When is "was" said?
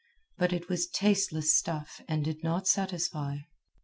0.67-0.87